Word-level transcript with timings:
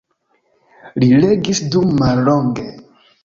Li 1.03 1.09
regis 1.25 1.61
dum 1.75 1.93
mallonge. 2.01 2.67